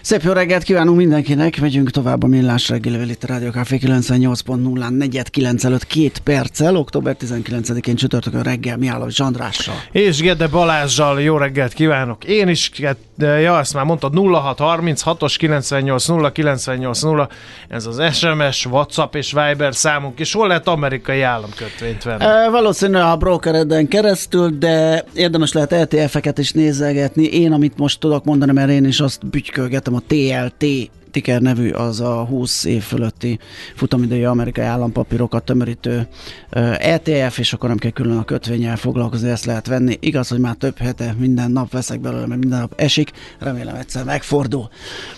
[0.00, 4.96] Szép jó reggelt kívánunk mindenkinek, megyünk tovább a Millás reggelivel itt a Rádió Café 98.0
[4.96, 9.74] negyed 9 előtt két perccel, október 19-én csütörtökön reggel Miálló Andrással.
[9.92, 12.24] És Gede Balázsjal jó reggelt kívánok.
[12.24, 12.70] Én is,
[13.18, 17.28] ja, ezt már mondtad, 0636-os 98 0 98 0,
[17.68, 22.24] ez az SMS, WhatsApp és Viber számunk, és hol lehet amerikai államkötvényt venni?
[22.24, 27.24] E, valószínűleg a brokereden keresztül, de érdemes lehet ETF-eket is nézegetni.
[27.24, 32.00] Én, amit most tudok mondani, mert én is azt bütykölgetem a TLT Ticker nevű az
[32.00, 33.38] a 20 év fölötti
[33.74, 36.08] futamidői amerikai állampapírokat tömörítő
[36.78, 39.96] ETF, és akkor nem kell külön a kötvényel foglalkozni, ezt lehet venni.
[40.00, 44.04] Igaz, hogy már több hete minden nap veszek belőle, mert minden nap esik, remélem egyszer
[44.04, 44.68] megfordul.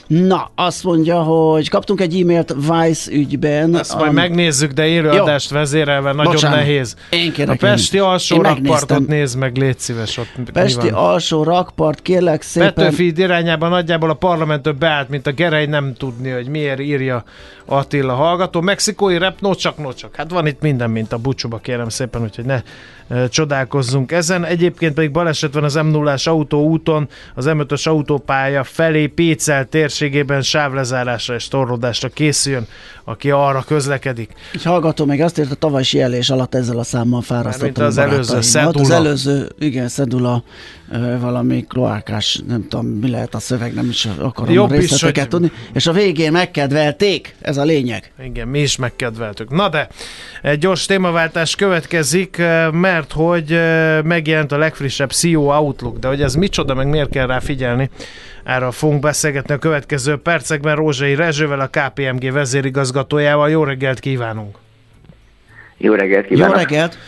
[0.06, 3.78] Na, azt mondja, hogy kaptunk egy e-mailt Vice ügyben.
[3.78, 6.58] Ezt majd megnézzük, de élőadást vezérelve nagyon Bocsánat.
[6.58, 6.96] nehéz.
[7.10, 10.18] Én kérek, a Pesti én alsó rakpartot nézd meg, légy szíves.
[10.18, 12.74] Ott Pesti alsó rakpart, kérlek szépen.
[12.74, 17.24] Petőfi irányában nagyjából a parlamentől beállt, mint a gerej, nem tudni, hogy miért írja
[17.64, 18.60] Attila hallgató.
[18.60, 20.16] Mexikói rep, nocsak, nocsak.
[20.16, 22.62] Hát van itt minden, mint a bucsúba, kérem szépen, úgyhogy ne
[23.08, 24.44] e, csodálkozzunk ezen.
[24.44, 30.42] Egyébként pedig baleset van az m 0 autó úton, az M5-ös autópálya felé Pécel térségében
[30.42, 32.66] sávlezárásra és torlódásra készüljön,
[33.04, 34.32] aki arra közlekedik.
[34.52, 37.66] Egy hallgató még azt írta, tavaly jelés alatt ezzel a számmal fárasztottam.
[37.66, 38.84] Mint az előző szedula.
[38.84, 40.42] Az előző, igen, szedula,
[41.20, 45.20] valami kloákás, nem tudom, mi lehet a szöveg, nem is akarom Jobb a részleteket is,
[45.20, 45.28] hogy...
[45.28, 45.50] tudni.
[45.72, 48.12] És a végén megkedvelték, ez a lényeg.
[48.24, 49.50] Igen, mi is megkedveltük.
[49.50, 49.88] Na de,
[50.42, 52.36] egy gyors témaváltás következik,
[52.70, 53.60] mert hogy
[54.04, 57.90] megjelent a legfrissebb CEO Outlook, de hogy ez micsoda, meg miért kell rá figyelni,
[58.44, 63.50] erről fogunk beszélgetni a következő percekben Rózsai Rezsővel, a KPMG vezérigazgatójával.
[63.50, 64.56] Jó reggelt kívánunk!
[65.82, 66.54] Jó reggelt kívánok!
[66.54, 66.98] Jó reggelt!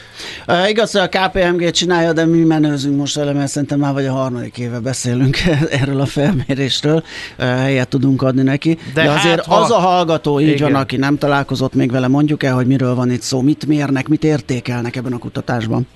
[0.49, 4.07] Uh, igaz, hogy a KPMG csinálja, de mi menőzünk most vele, mert szerintem már vagy
[4.07, 5.37] a harmadik éve beszélünk
[5.81, 7.03] erről a felmérésről,
[7.39, 8.79] uh, helyet tudunk adni neki.
[8.95, 10.73] De, de azért hát, az a hallgató így Igen.
[10.73, 14.09] van, aki nem találkozott még vele, mondjuk el, hogy miről van itt szó, mit mérnek,
[14.09, 15.87] mit értékelnek ebben a kutatásban.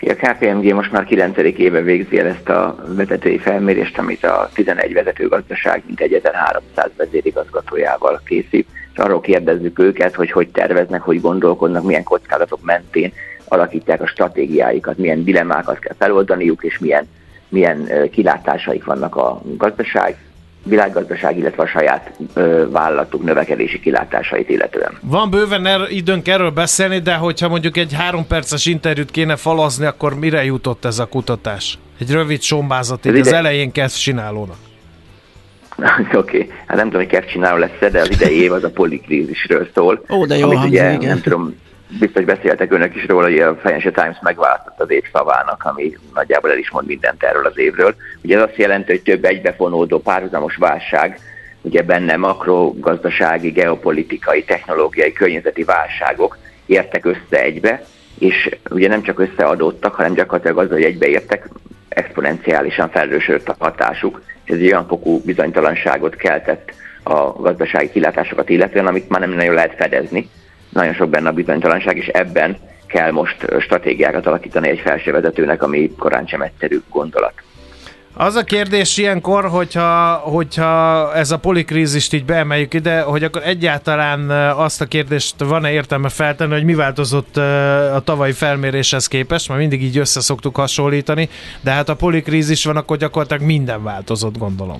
[0.00, 1.36] A KPMG most már 9.
[1.56, 8.20] éve végzi el ezt a vezetői felmérést, amit a 11 vezető gazdaság, mint 1300 vezérigazgatójával
[8.24, 13.12] készít, és arról kérdezzük őket, hogy hogy terveznek, hogy gondolkodnak, milyen kockázatok mentén
[13.44, 17.08] alakítják a stratégiáikat, milyen dilemmákat kell feloldaniuk, és milyen,
[17.48, 20.16] milyen kilátásaik vannak a gazdaság
[20.64, 24.98] világgazdaság, illetve a saját ö, vállalatuk növekedési kilátásait illetően.
[25.00, 29.86] Van bőven er, időnk erről beszélni, de hogyha mondjuk egy három perces interjút kéne falazni,
[29.86, 31.78] akkor mire jutott ez a kutatás?
[31.98, 33.18] Egy rövid sombázat, ide...
[33.18, 34.56] az elején kezd csinálónak.
[36.14, 36.50] Oké, okay.
[36.66, 40.04] hát nem tudom, hogy kezd csináló lesz de az idei év az a polikrízisről szól.
[40.10, 41.08] Ó, de jó amit ugye, igen.
[41.08, 41.56] Nem tudom,
[41.98, 46.50] biztos beszéltek önök is róla, hogy a Financial Times megváltozott az év szavának, ami nagyjából
[46.50, 47.94] el is mond mindent erről az évről.
[48.22, 51.18] Ugye ez azt jelenti, hogy több egybefonódó párhuzamos válság,
[51.60, 57.84] ugye benne makrogazdasági, geopolitikai, technológiai, környezeti válságok értek össze egybe,
[58.18, 61.48] és ugye nem csak összeadódtak, hanem gyakorlatilag az, hogy egybeértek,
[61.88, 69.08] exponenciálisan felrősödött a hatásuk, ez egy olyan fokú bizonytalanságot keltett a gazdasági kilátásokat illetően, amit
[69.08, 70.28] már nem nagyon lehet fedezni
[70.72, 76.26] nagyon sok benne a bizonytalanság, és ebben kell most stratégiákat alakítani egy felsővezetőnek, ami korán
[76.26, 77.32] sem egyszerű gondolat.
[78.14, 84.30] Az a kérdés ilyenkor, hogyha, hogyha ez a polikrízist így beemeljük ide, hogy akkor egyáltalán
[84.58, 87.36] azt a kérdést van-e értelme feltenni, hogy mi változott
[87.94, 91.28] a tavalyi felméréshez képest, mert mindig így össze szoktuk hasonlítani,
[91.60, 94.78] de hát a polikrízis van, akkor gyakorlatilag minden változott, gondolom.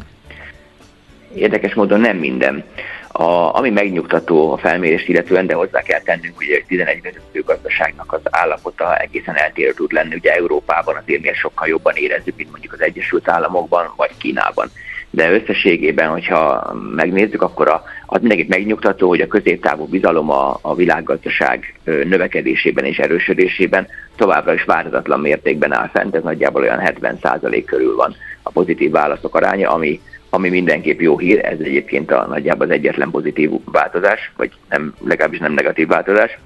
[1.35, 2.65] Érdekes módon nem minden.
[3.13, 8.13] A, ami megnyugtató a felmérést illetően, de hozzá kell tennünk, hogy egy 11 vezető gazdaságnak
[8.13, 10.15] az állapota egészen eltérő tud lenni.
[10.15, 14.71] Ugye Európában azért mi sokkal jobban érezzük, mint mondjuk az Egyesült Államokban vagy Kínában.
[15.11, 20.75] De összességében, hogyha megnézzük, akkor a, az mindenkit megnyugtató, hogy a középtávú bizalom a, a
[20.75, 23.87] világgazdaság növekedésében és erősödésében
[24.17, 29.35] továbbra is változatlan mértékben áll fent, ez nagyjából olyan 70% körül van a pozitív válaszok
[29.35, 30.01] aránya, ami
[30.35, 35.39] ami mindenképp jó hír, ez egyébként a nagyjából az egyetlen pozitív változás, vagy nem, legalábbis
[35.39, 36.39] nem negatív változás.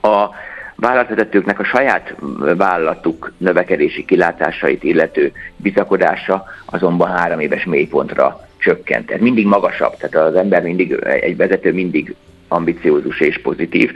[0.00, 0.28] A
[0.76, 2.14] vállalatvezetőknek a saját
[2.56, 9.10] vállalatuk növekedési kilátásait illető bizakodása azonban három éves mélypontra csökkent.
[9.10, 12.14] Ez mindig magasabb, tehát az ember mindig, egy vezető mindig
[12.48, 13.92] ambiciózus és pozitív.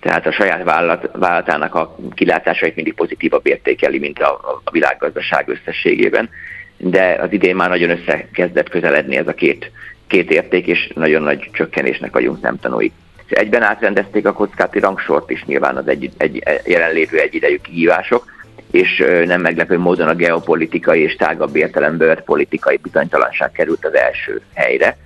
[0.00, 6.28] tehát a saját vállalat, vállalatának a kilátásait mindig pozitívabb értékeli, mint a, a világgazdaság összességében,
[6.76, 9.70] de az idén már nagyon összekezdett közeledni ez a két,
[10.06, 12.92] két érték, és nagyon nagy csökkenésnek vagyunk szemtanúi.
[13.28, 18.34] Egyben átrendezték a kockáti rangsort is nyilván az egy, egy, jelenlévő egyidejű kihívások,
[18.70, 24.96] és nem meglepő módon a geopolitikai és tágabb értelemben politikai bizonytalanság került az első helyre.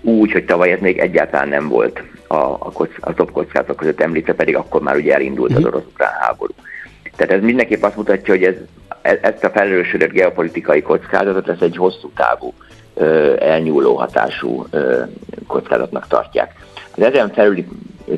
[0.00, 4.00] Úgy, hogy tavaly ez még egyáltalán nem volt a, a, kock, a top kockázatok között
[4.00, 5.66] említve, pedig akkor már ugye elindult az mhm.
[5.66, 6.52] orosz-ukrán háború.
[7.16, 8.54] Tehát ez mindenképp azt mutatja, hogy ez,
[9.02, 12.54] ezt a felelősödött geopolitikai kockázatot, ez egy hosszú távú,
[13.38, 14.66] elnyúló hatású
[15.46, 16.54] kockázatnak tartják.
[16.96, 17.66] Az ezen felüli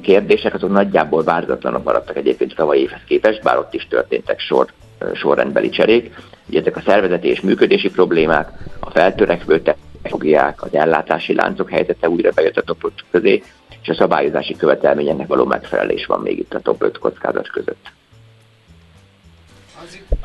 [0.02, 4.66] kérdések azok nagyjából változatlanok maradtak egyébként tavalyi évhez képest, bár ott is történtek sor,
[5.14, 6.14] sorrendbeli cserék.
[6.48, 8.48] Ugye ezek a szervezeti és működési problémák,
[8.80, 13.42] a feltörekvő technológiák, az ellátási láncok helyzete újra bejött a top 5 közé,
[13.82, 17.86] és a szabályozási követelményeknek való megfelelés van még itt a top 5 kockázat között.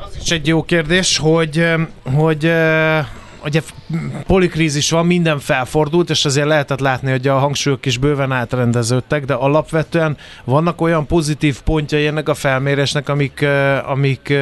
[0.06, 1.66] Az is egy jó kérdés, hogy,
[2.16, 2.52] hogy
[3.44, 3.60] ugye
[4.26, 9.34] polikrízis van, minden felfordult, és azért lehetett látni, hogy a hangsúlyok is bőven átrendeződtek, de
[9.34, 13.46] alapvetően vannak olyan pozitív pontjai ennek a felmérésnek, amik,
[13.86, 14.34] amik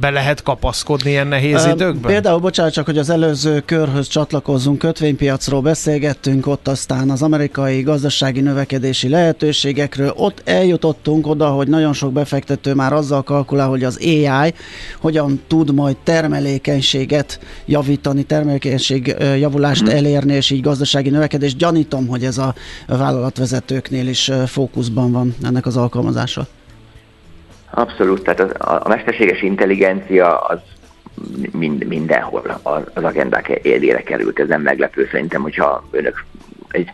[0.00, 2.12] be lehet kapaszkodni ilyen nehéz időkben?
[2.12, 8.40] Például, bocsánat, csak, hogy az előző körhöz csatlakozzunk, kötvénypiacról beszélgettünk, ott aztán az amerikai gazdasági
[8.40, 14.54] növekedési lehetőségekről, ott eljutottunk oda, hogy nagyon sok befektető már azzal kalkulál, hogy az AI
[15.00, 19.96] hogyan tud majd termelékenységet javítani, termelékenység javulást hmm.
[19.96, 21.56] elérni, és így gazdasági növekedés.
[21.56, 22.54] Gyanítom, hogy ez a
[22.86, 26.46] vállalatvezetőknél is fókuszban van ennek az alkalmazása.
[27.70, 28.50] Abszolút, tehát az,
[28.84, 30.58] a mesterséges intelligencia az
[31.50, 32.60] mind, mindenhol
[32.92, 34.38] az agendák élére került.
[34.38, 36.24] Ez nem meglepő szerintem, hogyha önök
[36.70, 36.88] egy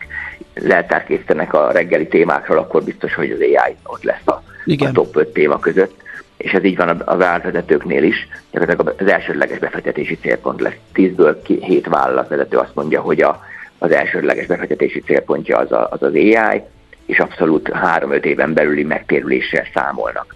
[0.53, 4.89] leltárt készítenek a reggeli témákról, akkor biztos, hogy az AI ott lesz a, Igen.
[4.89, 6.02] a top 5 téma között
[6.43, 10.77] és ez így van a vállalatvezetőknél is, gyakorlatilag az elsődleges befektetési célpont lesz.
[10.93, 13.43] Tízből hét vállalatvezető azt mondja, hogy a,
[13.77, 16.61] az elsődleges befektetési célpontja az, a, az az AI,
[17.05, 20.35] és abszolút három-öt éven belüli megtérüléssel számolnak.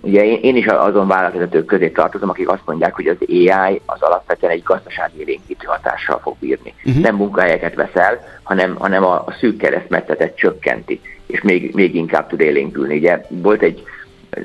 [0.00, 4.02] Ugye én, én is azon vállalatvezetők közé tartozom, akik azt mondják, hogy az AI az
[4.02, 6.74] alapvetően egy gazdasági élénkítő hatással fog bírni.
[6.84, 7.02] Uh-huh.
[7.02, 12.40] Nem munkahelyeket veszel, hanem, hanem a, a szűk keresztmetszetet csökkenti, és még, még inkább tud
[12.40, 12.96] élénkülni.
[12.96, 13.82] Ugye volt egy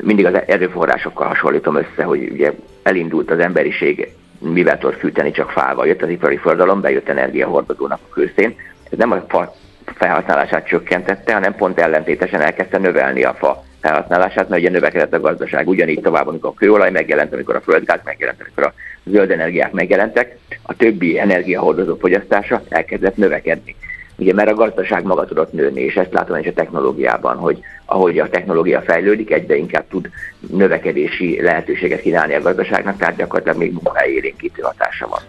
[0.02, 2.52] mindig az erőforrásokkal hasonlítom össze, hogy ugye
[2.84, 8.14] elindult az emberiség, mivel tud fűteni csak fával, jött az ipari forradalom, bejött energiahordozónak a
[8.14, 8.56] kőszén.
[8.92, 9.56] Ez nem a fa
[9.96, 15.68] felhasználását csökkentette, hanem pont ellentétesen elkezdte növelni a fa felhasználását, mert ugye növekedett a gazdaság.
[15.68, 18.74] Ugyanígy tovább, amikor a kőolaj megjelent, amikor a földgáz megjelent, amikor a
[19.10, 23.76] zöld energiák megjelentek, a többi energiahordozó fogyasztása elkezdett növekedni.
[24.16, 28.20] Ugye mert a gazdaság maga tudott nőni, és ezt látom is a technológiában, hogy ahogy
[28.20, 34.62] a technológia fejlődik, egyre inkább tud növekedési lehetőséget kínálni a gazdaságnak, tehát gyakorlatilag még munkáélénkítő
[34.62, 35.20] hatása van.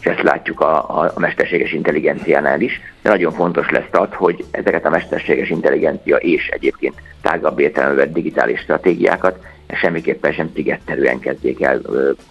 [0.00, 4.84] És ezt látjuk a, a, mesterséges intelligenciánál is, de nagyon fontos lesz az, hogy ezeket
[4.84, 11.80] a mesterséges intelligencia és egyébként tágabb értelemben digitális stratégiákat semmiképpen sem szigetterűen kezdjék el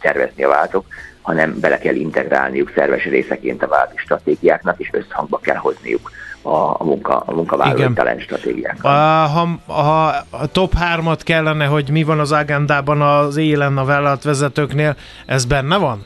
[0.01, 0.85] tervezni a váltok,
[1.21, 6.11] hanem bele kell integrálniuk szerves részeként a válti stratégiáknak, és összhangba kell hozniuk
[6.41, 9.27] a, a, munka, a munkavállalói talent stratégiákkal.
[9.27, 14.95] Ha, ha a top 3-at kellene, hogy mi van az agendában az élen a vállalatvezetőknél,
[15.25, 16.06] ez benne van?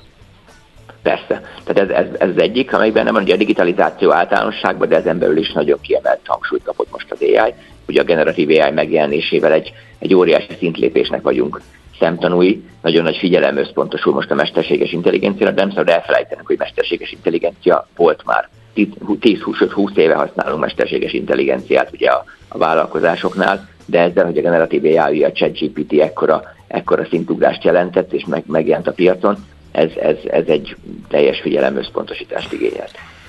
[1.01, 1.41] Persze.
[1.63, 5.19] Tehát ez, ez, ez az egyik, amelyben nem van ugye a digitalizáció általánosságban, de ezen
[5.19, 7.53] belül is nagyon kiemelt hangsúlyt kapott most az AI.
[7.87, 11.61] Ugye a generatív AI megjelenésével egy, egy óriási szintlépésnek vagyunk
[11.99, 17.11] szemtanúi, nagyon nagy figyelem összpontosul most a mesterséges intelligenciára, de nem szabad elfelejtenek, hogy mesterséges
[17.11, 24.37] intelligencia volt már 10-20 éve használunk mesterséges intelligenciát ugye a, a vállalkozásoknál, de ezzel, hogy
[24.37, 29.89] a generatív AI, a ChatGPT ekkora, ekkora szintugrást jelentett és meg, megjelent a piacon, ez,
[30.01, 30.75] ez, ez egy
[31.09, 32.87] teljes figyelem összpontosítást igényel.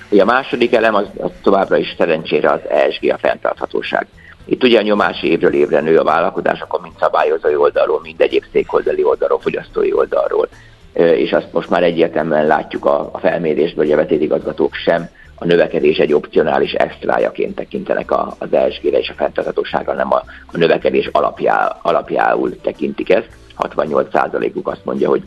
[0.09, 4.07] Ugye a második elem az, az továbbra is szerencsére az ESG, a fenntarthatóság.
[4.45, 9.03] Itt ugye a nyomás évről évre nő a vállalkozásokon, mint szabályozói oldalról, mind egyéb székholdali
[9.03, 10.47] oldalról, fogyasztói oldalról.
[10.93, 15.97] És azt most már egyértelműen látjuk a, a felmérésből, hogy a vetétigazgatók sem a növekedés
[15.97, 22.61] egy opcionális extrájaként tekintenek az ESG-re és a fenntarthatóságra, nem a, a növekedés alapjá, alapjául
[22.61, 23.29] tekintik ezt.
[23.57, 25.23] 68%-uk azt mondja, hogy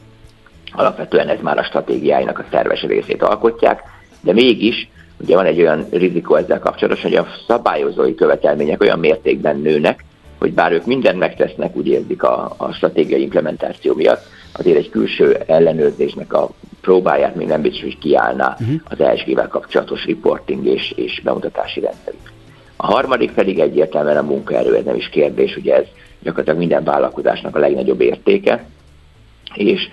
[0.72, 3.82] alapvetően ez már a stratégiáinak a szerves részét alkotják,
[4.20, 4.88] de mégis
[5.20, 10.04] ugye van egy olyan rizikó ezzel kapcsolatos, hogy a szabályozói követelmények olyan mértékben nőnek,
[10.38, 14.26] hogy bár ők mindent megtesznek, úgy érzik a, a stratégiai implementáció miatt,
[14.58, 16.50] azért egy külső ellenőrzésnek a
[16.80, 18.80] próbáját még nem biztos, hogy kiállná uh-huh.
[18.84, 22.32] az ESG-vel kapcsolatos reporting és, és bemutatási rendszerük.
[22.76, 25.86] A harmadik pedig egyértelműen a munkaerő, ez nem is kérdés, ugye ez
[26.22, 28.64] gyakorlatilag minden vállalkozásnak a legnagyobb értéke,
[29.54, 29.88] és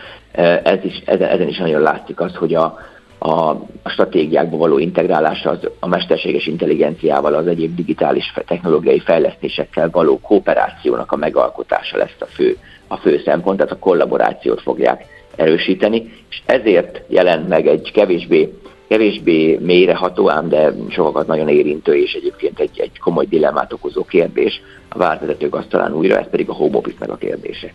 [0.63, 2.79] ez is, ezen, ezen is nagyon látszik az, hogy a,
[3.17, 3.49] a,
[3.83, 11.11] a stratégiákba való integrálása az, a mesterséges intelligenciával, az egyéb digitális technológiai fejlesztésekkel való kooperációnak
[11.11, 12.57] a megalkotása lesz a fő,
[12.95, 18.53] a fő szempont, tehát a kollaborációt fogják erősíteni, és ezért jelent meg egy kevésbé,
[18.87, 24.61] kevésbé mélyreható, ám de sokakat nagyon érintő és egyébként egy, egy komoly dilemmát okozó kérdés
[24.89, 27.73] a váltvezetők asztalán újra, ez pedig a home office a kérdése.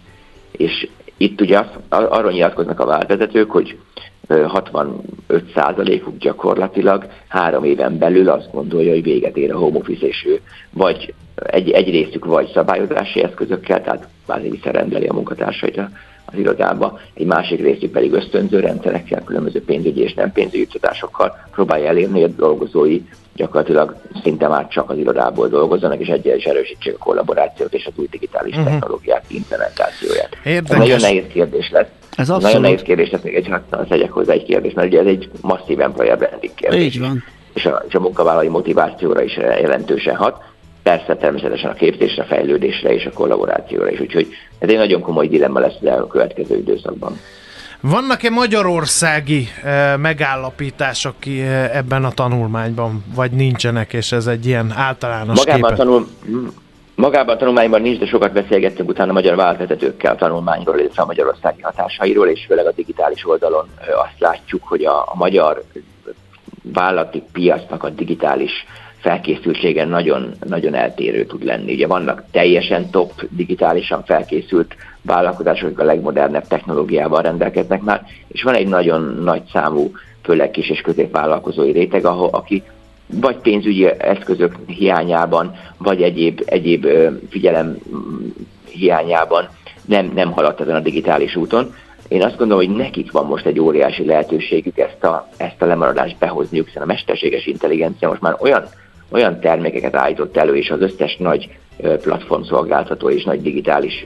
[0.51, 3.79] És itt ugye arról nyilatkoznak a váltvezetők, hogy
[4.29, 10.41] 65%-uk gyakorlatilag három éven belül azt gondolja, hogy véget ér a home office, és ő
[10.71, 11.15] vagy
[11.47, 15.81] egy, egy részük vagy szabályozási eszközökkel, tehát kvázi visszarendeli a munkatársait
[16.25, 21.89] az irodába, egy másik részük pedig ösztönző rendszerekkel, különböző pénzügyi és nem pénzügyi juttatásokkal próbálja
[21.89, 23.01] elérni, hogy a dolgozói
[23.35, 27.93] gyakorlatilag szinte már csak az irodából dolgozzanak, és egyel is erősítsék a kollaborációt és az
[27.97, 28.71] új digitális uh-huh.
[28.71, 30.37] technológiák implementációját.
[30.45, 30.71] Érdekes.
[30.71, 31.87] Ez nagyon nehéz kérdés lesz.
[32.17, 32.43] Ez abszolút.
[32.43, 35.31] Nagyon nehéz kérdés, lesz még egy hatalmas tegyek hozzá egy kérdés, mert ugye ez egy
[35.41, 36.83] masszív employer branding kérdés.
[36.83, 37.25] Így van.
[37.55, 40.43] És a, és a munkavállalói motivációra is jelentősen hat.
[40.91, 44.01] Persze természetesen a képzésre, fejlődésre és a kollaborációra is.
[44.01, 44.29] Úgyhogy
[44.59, 47.21] ez egy nagyon komoly dilemma lesz a következő időszakban.
[47.81, 55.39] Vannak-e magyarországi e, megállapítások e, ebben a tanulmányban, vagy nincsenek, és ez egy ilyen általános
[55.39, 55.77] Magában képet?
[55.77, 56.07] tanul,
[56.95, 61.07] Magában a tanulmányban nincs, de sokat beszélgettünk utána a magyar váltvezetőkkel a tanulmányról, illetve a
[61.07, 65.63] magyarországi hatásairól, és főleg a digitális oldalon azt látjuk, hogy a, a magyar
[66.63, 68.53] vállalati piacnak a digitális
[69.01, 71.73] felkészültsége nagyon, nagyon eltérő tud lenni.
[71.73, 78.55] Ugye vannak teljesen top digitálisan felkészült vállalkozások, akik a legmodernebb technológiával rendelkeznek már, és van
[78.55, 79.93] egy nagyon nagy számú,
[80.23, 82.63] főleg kis és középvállalkozói réteg, ahol, aki
[83.07, 86.87] vagy pénzügyi eszközök hiányában, vagy egyéb, egyéb
[87.31, 87.79] figyelem
[88.69, 89.49] hiányában
[89.85, 91.75] nem, nem haladt ezen a digitális úton.
[92.09, 96.19] Én azt gondolom, hogy nekik van most egy óriási lehetőségük ezt a, ezt a lemaradást
[96.19, 98.65] behozniuk, hiszen a mesterséges intelligencia most már olyan,
[99.11, 101.49] olyan termékeket állított elő, és az összes nagy
[102.03, 104.05] platformszolgáltató és nagy digitális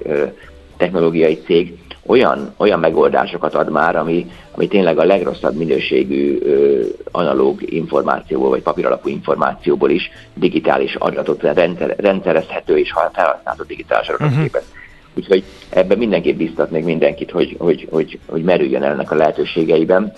[0.76, 7.73] technológiai cég olyan, olyan megoldásokat ad már, ami, ami tényleg a legrosszabb minőségű ö, analóg
[7.73, 14.42] információból, vagy papíralapú információból is digitális adatot rendszer, rendszerezhető és felhasználható digitális adatot uh-huh.
[14.42, 14.73] képez.
[15.14, 20.12] Úgyhogy ebben mindenképp biztatnék mindenkit, hogy, hogy, hogy, hogy merüljön ennek a lehetőségeiben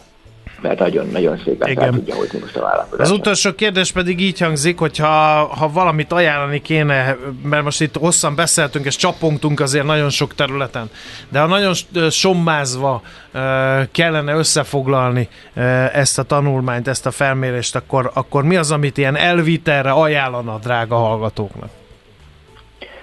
[0.61, 1.83] mert nagyon-nagyon szépen Igen.
[1.83, 3.07] fel tudja hozni most a vállalkozás.
[3.07, 5.07] Az utolsó kérdés pedig így hangzik, hogy ha,
[5.45, 10.91] ha valamit ajánlani kéne, mert most itt hosszan beszéltünk és csapongtunk azért nagyon sok területen,
[11.29, 11.75] de ha nagyon
[12.11, 13.03] sommázva
[13.93, 15.29] kellene összefoglalni
[15.93, 20.59] ezt a tanulmányt, ezt a felmérést, akkor, akkor mi az, amit ilyen elvitelre ajánlana a
[20.59, 21.69] drága hallgatóknak?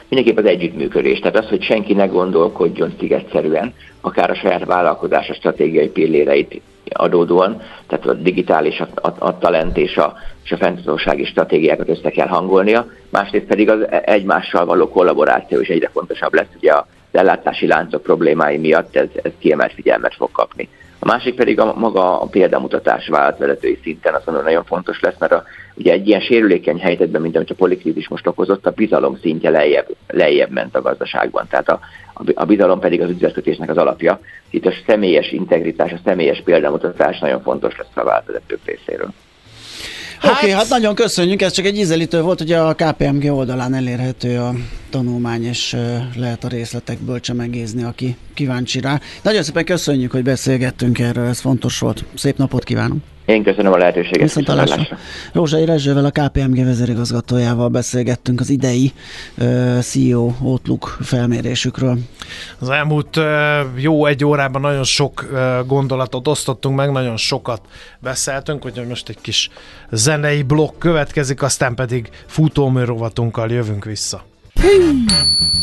[0.10, 1.20] mindenképp az együttműködés.
[1.20, 8.06] Tehát az, hogy senki ne gondolkodjon szigetszerűen, akár a saját vállalkozása stratégiai pilléreit adódóan, tehát
[8.06, 10.14] a digitális, a, a, a talent és a,
[10.44, 15.90] és a fenntartósági stratégiákat össze kell hangolnia, másrészt pedig az egymással való kollaboráció is egyre
[15.94, 20.70] fontosabb lesz, ugye az ellátási láncok problémái miatt ez, ez kiemelt figyelmet fog kapni.
[21.04, 25.32] A másik pedig a maga a példamutatás vállalatvezetői szinten azt mondom, nagyon fontos lesz, mert
[25.32, 25.44] a,
[25.74, 29.88] ugye egy ilyen sérülékeny helyzetben, mint amit a polikrízis most okozott, a bizalom szintje lejjebb,
[30.08, 31.48] lejjebb ment a gazdaságban.
[31.50, 31.80] Tehát a,
[32.34, 34.20] a bizalom pedig az üzletkötésnek az alapja.
[34.50, 39.10] Itt a személyes integritás, a személyes példamutatás nagyon fontos lesz a vállalatvezetők részéről.
[40.24, 40.32] Hát...
[40.32, 44.40] Oké, okay, hát nagyon köszönjük, ez csak egy ízelítő volt, hogy a KPMG oldalán elérhető
[44.40, 44.54] a
[44.90, 45.78] tanulmány, és
[46.16, 49.00] lehet a részletekből csemegézni, aki kíváncsi rá.
[49.22, 52.06] Nagyon szépen köszönjük, hogy beszélgettünk erről, ez fontos volt.
[52.16, 53.13] Szép napot kívánunk!
[53.26, 54.22] Én köszönöm a lehetőséget.
[54.22, 54.98] Viszont hallásra.
[55.34, 58.92] Rózsai Rezsővel, a KPMG vezérigazgatójával beszélgettünk az idei
[59.38, 61.98] uh, CEO Outlook felmérésükről.
[62.60, 63.24] Az elmúlt uh,
[63.76, 67.62] jó egy órában nagyon sok uh, gondolatot osztottunk meg, nagyon sokat
[68.00, 69.50] beszéltünk, hogy most egy kis
[69.92, 74.26] zenei blokk következik, aztán pedig futómű rovatunkkal jövünk vissza.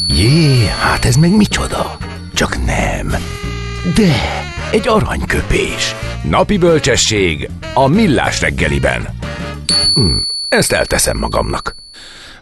[0.09, 1.97] Jé, hát ez meg micsoda?
[2.35, 3.14] Csak nem.
[3.95, 4.12] De,
[4.72, 5.94] egy aranyköpés.
[6.30, 9.08] Napi bölcsesség a millás reggeliben.
[9.94, 10.16] Hm,
[10.48, 11.74] ezt elteszem magamnak.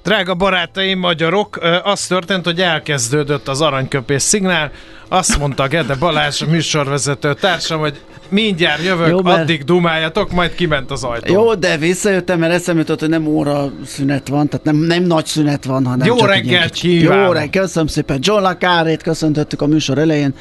[0.02, 4.70] Drága barátaim, magyarok, az történt, hogy elkezdődött az aranyköpés szignál.
[5.08, 9.40] Azt mondta Gede Balázs, a műsorvezető társam, hogy mindjárt jövök, Jó, mert...
[9.40, 11.32] addig dumáljatok, majd kiment az ajtó.
[11.32, 15.26] Jó, de visszajöttem, mert eszembe jutott, hogy nem óra szünet van, tehát nem, nem nagy
[15.26, 17.26] szünet van, hanem Jó csak reggelt kívánok!
[17.26, 18.18] Jó reggelt, köszönöm szépen.
[18.20, 20.34] John Lakárét köszöntöttük a műsor elején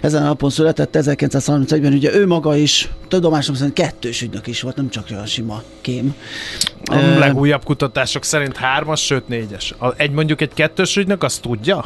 [0.00, 4.76] ezen a napon született 1931-ben, ugye ő maga is, tudomásom szerint kettős ügynök is volt,
[4.76, 6.14] nem csak olyan sima kém.
[6.84, 9.74] A legújabb kutatások szerint hármas, sőt négyes.
[9.78, 11.84] A, egy mondjuk egy kettős ügynök azt tudja,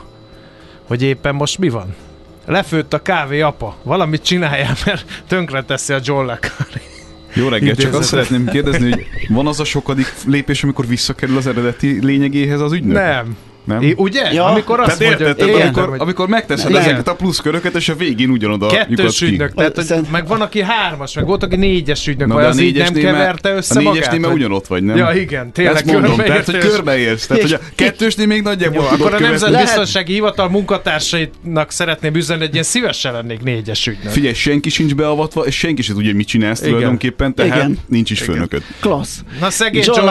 [0.86, 1.94] hogy éppen most mi van?
[2.46, 3.76] Lefőtt a kávé apa.
[3.82, 6.38] Valamit csináljál, mert tönkre teszi a John Le.
[7.34, 11.46] Jó reggelt, csak azt szeretném kérdezni, hogy van az a sokadik lépés, amikor visszakerül az
[11.46, 12.92] eredeti lényegéhez az ügynök?
[12.92, 13.36] Nem.
[13.64, 13.82] Nem?
[13.82, 14.32] É, ugye?
[14.32, 14.44] Ja.
[14.44, 16.82] Amikor azt Tehát mondja, érted, igen, amikor, hogy amikor megteszed Igen.
[16.82, 19.24] ezeket a pluszköröket, és a végén ugyanoda kettős ki.
[19.26, 22.48] ügynök, tehát hogy meg van, aki hármas, meg volt, aki négyes ügynök, Na, vagy a
[22.48, 24.20] az így nem négyesnél keverte össze A négyesnél magát?
[24.20, 24.96] már vagy- ugyanott vagy, nem?
[24.96, 27.26] Ja, igen, tényleg Ezt mondom, tehát, hogy körbeérsz.
[27.26, 29.18] Tehát, hogy a kettősnél még nagyjából akkor a.
[29.18, 34.12] Nemzetbiztonsági Hivatal munkatársainak szeretném üzenni, hogy én szívesen lennék négyes ügynök.
[34.12, 38.20] Figyelj, senki sincs beavatva, és senki sem tudja, hogy mit csinálsz tulajdonképpen, tehát nincs is
[38.20, 38.62] főnököd.
[38.80, 39.18] Klassz.
[39.40, 40.10] Na szegény John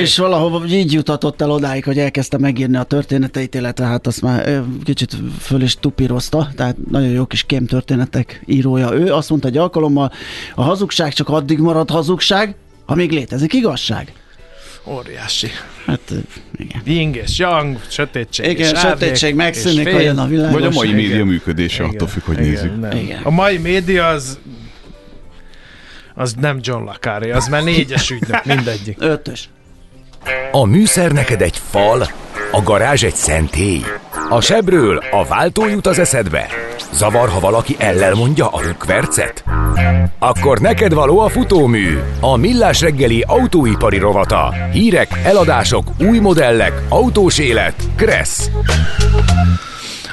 [0.00, 4.62] is valahova így jutatott el odáig, hogy elkezdte megírni a történeteit, illetve hát azt már
[4.84, 9.12] kicsit föl is tupírozta, tehát nagyon jó kis kém történetek írója ő.
[9.12, 10.12] Azt mondta egy alkalommal,
[10.54, 12.54] a hazugság csak addig marad hazugság,
[12.86, 14.12] ha még létezik igazság.
[14.88, 15.48] Óriási.
[15.86, 16.12] Hát
[16.56, 16.82] igen.
[16.84, 20.04] Ying és yang, sötétség Igen, és sötétség megszűnik, ha fény.
[20.04, 20.52] jön a világos.
[20.52, 21.00] Vagy a mai Igen.
[21.00, 22.80] média működése, Igen, attól függ, hogy igen, nézzük.
[22.80, 22.96] Nem.
[22.96, 23.22] Igen.
[23.22, 24.38] A mai média az
[26.14, 28.96] az nem John Le Carré, az már négyes ügynök, mindegyik.
[29.00, 29.48] Ötös.
[30.50, 32.06] A műszer neked egy fal,
[32.52, 33.84] a garázs egy szentély.
[34.28, 36.46] A sebről a váltó jut az eszedbe.
[36.92, 39.44] Zavar, ha valaki ellel mondja a rükvercet?
[40.18, 44.54] Akkor neked való a futómű, a millás reggeli autóipari rovata.
[44.72, 47.74] Hírek, eladások, új modellek, autós élet.
[47.96, 48.50] Kressz.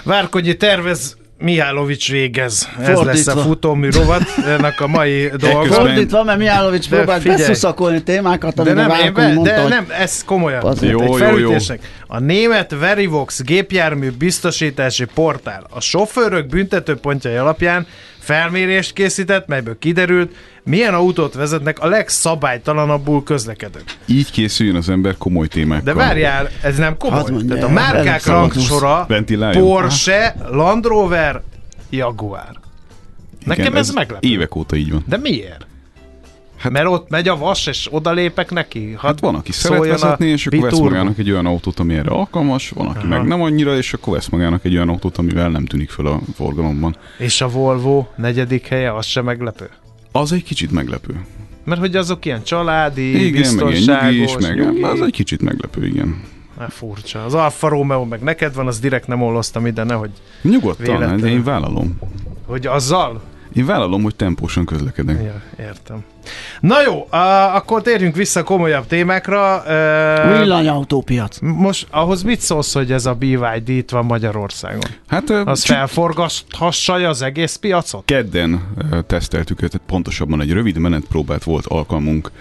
[0.03, 2.69] Várkonyi tervez, Mihálovics végez.
[2.79, 3.03] Ez Fordítva.
[3.03, 5.73] lesz a futómű rovat, ennek a mai dolga.
[5.73, 7.39] Fordítva, mert Mihálovics próbált figyelj.
[7.39, 10.75] beszuszakolni témákat, De nem, én be, mondta, de nem, ez komolyan.
[10.81, 11.79] Jó, egy jó, felütésnek.
[12.07, 17.87] A német Verivox gépjármű biztosítási portál a sofőrök büntetőpontjai alapján
[18.23, 23.83] felmérést készített, melyből kiderült, milyen autót vezetnek a legszabálytalanabbul közlekedők.
[24.05, 25.83] Így készüljön az ember komoly témákkal.
[25.83, 27.23] De várjál, ez nem komoly.
[27.29, 29.07] Mondja Tehát a márkák rangsora.
[29.51, 31.41] Porsche, Land Rover,
[31.89, 32.61] Jaguar.
[33.45, 34.27] Nekem Igen, ez, meglepő.
[34.27, 35.03] Évek óta így van.
[35.07, 35.65] De miért?
[36.63, 38.95] Hát, Mert ott megy a vas, és odalépek neki?
[38.97, 42.69] Hát van, aki szeret vezetni, és akkor vesz magának egy olyan autót, ami erre alkalmas,
[42.69, 43.07] van, aki Aha.
[43.07, 46.19] meg nem annyira, és akkor vesz magának egy olyan autót, amivel nem tűnik fel a
[46.35, 46.95] forgalomban.
[47.17, 49.69] És a Volvo negyedik helye, az sem meglepő.
[50.11, 51.25] Az egy kicsit meglepő.
[51.63, 54.81] Mert hogy azok ilyen családi, Igen, meg ilyen biztonságos, nyugis, meg nyugi.
[54.81, 56.21] az egy kicsit meglepő, igen.
[56.59, 57.23] Hát furcsa.
[57.25, 60.09] Az Alfa Romeo meg neked van, az direkt nem olloztam ide, nehogy,
[60.41, 61.19] Nyugodtan, Véletlenül.
[61.19, 61.97] de én vállalom.
[62.45, 63.21] hogy azzal?
[63.53, 65.23] Én vállalom, hogy tempósan közlekedek.
[65.23, 66.03] Ja, értem.
[66.59, 69.63] Na jó, a, akkor térjünk vissza komolyabb témákra.
[69.67, 71.37] Ö, Villanyautópiac.
[71.41, 74.81] most ahhoz mit szólsz, hogy ez a BYD itt van Magyarországon?
[75.07, 78.05] Hát Az csak felforgathassa az egész piacot?
[78.05, 78.61] kedden
[79.07, 82.31] teszteltük őt, tehát pontosabban egy rövid menetpróbát volt alkalmunk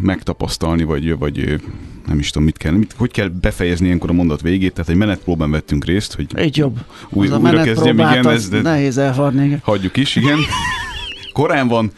[0.00, 1.60] megtapasztalni, vagy, vagy
[2.06, 4.96] nem is tudom, mit kell, mit, hogy kell befejezni ilyenkor a mondat végét, tehát egy
[4.96, 6.78] menetpróbán vettünk részt, hogy Így jobb.
[7.10, 9.44] Új- Az a újra kezdjem, igen, ez- de- nehéz elfarni.
[9.44, 9.60] igen.
[9.62, 10.38] hagyjuk is, igen.
[11.32, 11.90] Korán van,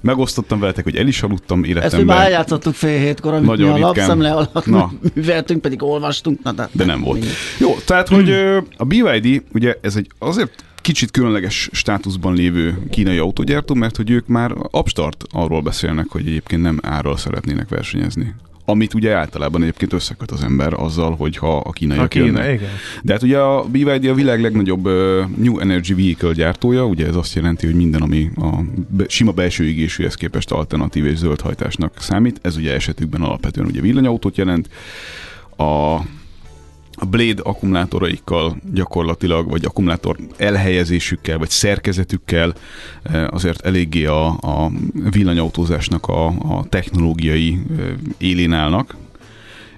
[0.00, 3.66] megosztottam veletek, hogy el is aludtam Ezt mi már életemben, eljátszottuk fél hétkor, amit Nagyon
[3.66, 3.94] mi a ritkán.
[3.96, 4.92] lapszemle alatt Na.
[5.14, 6.42] műveltünk, pedig olvastunk.
[6.42, 7.18] Na, de, de nem volt.
[7.18, 7.36] mindegy.
[7.58, 13.18] Jó, tehát, hogy ö, a BYD, ugye ez egy azért kicsit különleges státuszban lévő kínai
[13.18, 18.34] autógyártó, mert hogy ők már upstart arról beszélnek, hogy egyébként nem árral szeretnének versenyezni.
[18.64, 22.54] Amit ugye általában egyébként összeköt az ember azzal, hogyha a kínaiak A Kína, jönnek.
[22.54, 22.70] igen.
[23.02, 24.92] De hát ugye a BYD a világ legnagyobb uh,
[25.36, 28.48] New Energy Vehicle gyártója, ugye ez azt jelenti, hogy minden, ami a
[28.88, 33.80] be, sima belső égésűhez képest alternatív és zöld hajtásnak számít, ez ugye esetükben alapvetően ugye
[33.80, 34.68] villanyautót jelent.
[35.56, 35.96] A
[37.02, 42.54] a Blade akkumulátoraikkal gyakorlatilag, vagy akkumulátor elhelyezésükkel, vagy szerkezetükkel
[43.02, 44.70] eh, azért eléggé a, a
[45.10, 47.86] villanyautózásnak a, a technológiai eh,
[48.18, 48.96] élén állnak,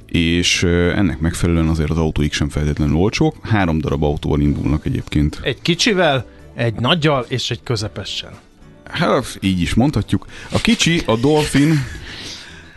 [0.06, 3.36] és eh, ennek megfelelően azért az autóik sem feltétlenül olcsók.
[3.42, 5.40] Három darab autóval indulnak egyébként.
[5.42, 8.40] Egy kicsivel, egy nagyjal és egy közepessel.
[8.84, 10.26] Hát így is mondhatjuk.
[10.52, 11.72] A kicsi, a Dolphin,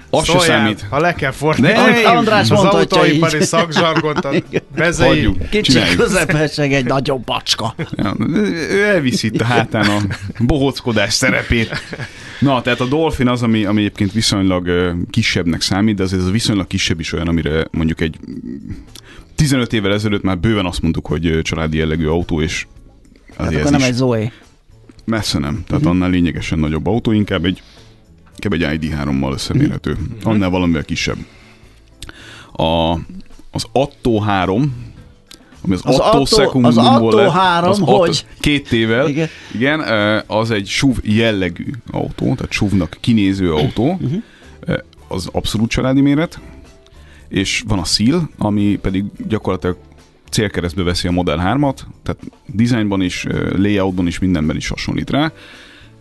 [0.09, 0.85] az se Szóljál, számít.
[0.89, 1.73] Ha le kell fordítani.
[2.01, 3.43] Ne, András az mondhatja autóipari így.
[3.43, 4.33] szakzsargont, a
[4.75, 5.29] bezei.
[5.49, 6.57] Kicsi csináljuk.
[6.57, 7.75] egy nagyobb bacska.
[7.95, 10.01] Ja, ő elviszi itt a hátán a
[10.39, 11.81] bohóckodás szerepét.
[12.39, 16.31] Na, tehát a Dolphin az, ami, ami egyébként viszonylag kisebbnek számít, de azért ez a
[16.31, 18.19] viszonylag kisebb is olyan, amire mondjuk egy
[19.35, 22.65] 15 évvel ezelőtt már bőven azt mondtuk, hogy családi jellegű autó, és
[23.37, 24.31] Hát azért akkor ez nem is egy Zoe.
[25.05, 25.63] messze nem.
[25.67, 27.61] Tehát annál lényegesen nagyobb autó, inkább egy,
[28.43, 29.97] inkább egy ID3-mal összemérhető.
[30.23, 31.17] Annál valamivel kisebb.
[32.53, 32.91] A,
[33.51, 34.75] az Atto 3,
[35.61, 38.25] ami az, Az Atto Atto- Secundumból az Atto lett, 3, az Atto- hogy?
[38.39, 39.07] Két tével.
[39.07, 39.27] Igen.
[39.53, 39.79] Igen,
[40.27, 43.99] az egy SUV jellegű autó, tehát SUV-nak kinéző autó.
[44.59, 46.39] Ö, az abszolút családi méret,
[47.27, 49.77] és van a Seal, ami pedig gyakorlatilag
[50.29, 55.31] célkeresztbe veszi a Model 3-at, tehát dizájnban is, layoutban is, mindenben is hasonlít rá.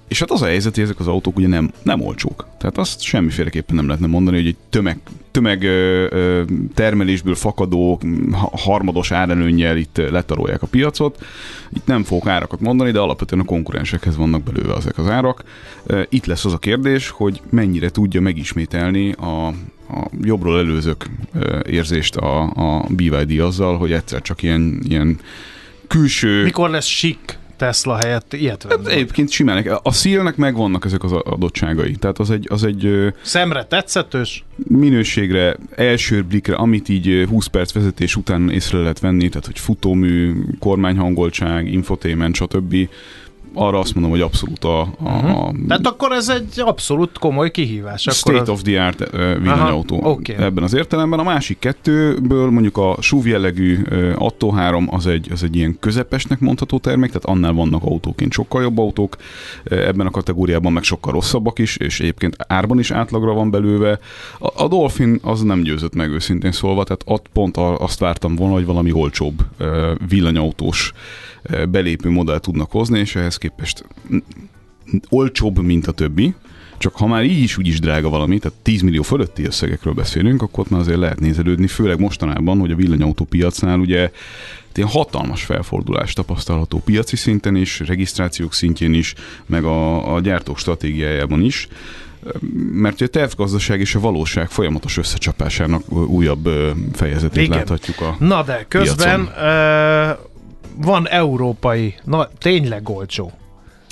[0.08, 2.46] És hát az a helyzet, hogy ezek az autók ugye nem, nem olcsók.
[2.58, 4.98] Tehát azt semmiféleképpen nem lehetne mondani, hogy egy tömeg,
[5.30, 6.42] tömeg ö, ö,
[6.74, 8.00] termelésből fakadó
[8.32, 11.24] ha- harmados árelőnnyel itt letarolják a piacot.
[11.72, 15.44] Itt nem fogok árakat mondani, de alapvetően a konkurensekhez vannak belőle ezek az árak.
[16.08, 22.16] Itt lesz az a kérdés, hogy mennyire tudja megismételni a, a jobbról előzők ö, érzést
[22.16, 25.18] a, a BYD azzal, hogy egyszer csak ilyen, ilyen
[25.86, 26.42] külső...
[26.42, 28.90] Mikor lesz sik Tesla helyett ilyet Hát venni?
[28.94, 29.66] egyébként simán.
[29.82, 31.92] A szélnek megvannak ezek az adottságai.
[31.96, 34.44] Tehát az egy, az egy Szemre tetszetős?
[34.68, 39.58] minőségre, első blikre, amit így ö, 20 perc vezetés után észre lehet venni, tehát hogy
[39.58, 42.76] futómű, kormányhangoltság, infotainment, stb.
[43.58, 48.06] Arra azt mondom, hogy abszolút a, a, a Tehát akkor ez egy abszolút komoly kihívás.
[48.06, 48.48] Akkor state az...
[48.48, 50.34] of the art villanyautó Aha, oké.
[50.38, 51.18] ebben az értelemben.
[51.18, 53.82] A másik kettőből mondjuk a SUV jellegű
[54.14, 58.62] Atto 3 az egy, az egy ilyen közepesnek mondható termék, tehát annál vannak autóként sokkal
[58.62, 59.16] jobb autók,
[59.64, 63.98] ebben a kategóriában meg sokkal rosszabbak is, és egyébként árban is átlagra van belőve.
[64.38, 68.54] A, a Dolphin az nem győzött meg őszintén szólva, tehát ott pont azt vártam volna,
[68.54, 69.46] hogy valami olcsóbb
[70.08, 70.92] villanyautós
[71.68, 73.84] belépő modell tudnak hozni, és ehhez képest
[75.08, 76.34] olcsóbb, mint a többi,
[76.78, 80.42] csak ha már így is úgy is drága valami, tehát 10 millió fölötti összegekről beszélünk,
[80.42, 84.10] akkor ott már azért lehet nézelődni, főleg mostanában, hogy a villanyautó piacnál ugye
[84.74, 89.14] ilyen hatalmas felfordulás tapasztalható piaci szinten is, regisztrációk szintjén is,
[89.46, 91.68] meg a, a gyártók stratégiájában is.
[92.72, 96.48] Mert a tervgazdaság és a valóság folyamatos összecsapásának újabb
[96.92, 97.56] fejezetét Igen.
[97.56, 99.28] láthatjuk a Na de közben
[100.76, 103.32] van európai, na tényleg olcsó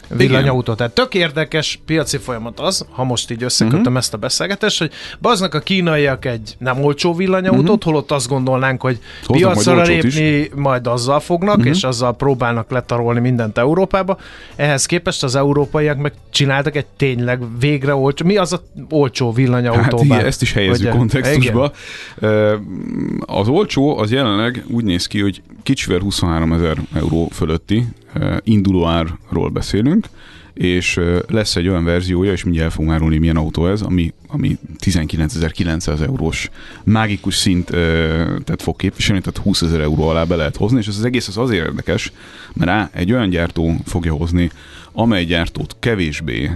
[0.08, 0.74] villanyautó.
[0.74, 3.96] Tehát tök érdekes piaci folyamat az, ha most így összekötöm uh-huh.
[3.96, 4.90] ezt a beszélgetést, hogy
[5.20, 7.82] baznak a kínaiak egy nem olcsó villanyautót, uh-huh.
[7.82, 8.98] holott azt gondolnánk, hogy.
[9.26, 10.16] Hoznak piacra majd olcsót is.
[10.16, 11.72] Lépni majd azzal fognak, uh-huh.
[11.72, 14.18] és azzal próbálnak letarolni mindent Európába.
[14.56, 18.26] Ehhez képest az európaiak meg csináltak egy tényleg végre olcsó.
[18.26, 19.96] Mi az a olcsó villanyautó?
[19.96, 20.96] Hát igen, ezt is helyezzük Ugye?
[20.96, 21.72] kontextusba.
[22.18, 22.54] Ö,
[23.26, 28.86] Az olcsó az jelenleg úgy néz ki, hogy kicsivel 23 ezer euró fölötti ö, induló
[28.86, 30.08] árról beszélünk,
[30.54, 34.58] és lesz egy olyan verziója, és mindjárt el fogunk árulni, milyen autó ez, ami, ami
[34.78, 36.50] 19.900 eurós
[36.84, 37.66] mágikus szint
[38.44, 41.28] tehát fog képviselni, tehát 20 ezer euró alá be lehet hozni, és ez az egész
[41.28, 42.12] az azért érdekes,
[42.52, 44.50] mert á, egy olyan gyártó fogja hozni,
[44.96, 46.50] amely gyártót kevésbé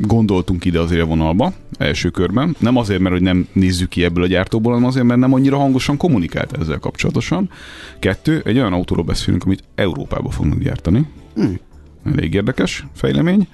[0.00, 2.56] gondoltunk ide azért a vonalba első körben.
[2.58, 5.56] Nem azért, mert hogy nem nézzük ki ebből a gyártóból, hanem azért, mert nem annyira
[5.56, 7.50] hangosan kommunikált ezzel kapcsolatosan.
[7.98, 11.06] Kettő, egy olyan autóról beszélünk, amit Európába fognak gyártani.
[11.34, 11.58] Hmm.
[12.12, 13.48] Elég érdekes fejlemény.